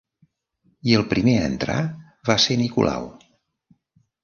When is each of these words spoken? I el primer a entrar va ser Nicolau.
I 0.91 0.95
el 0.99 1.05
primer 1.11 1.35
a 1.41 1.51
entrar 1.51 1.77
va 2.31 2.39
ser 2.47 2.59
Nicolau. 2.65 3.09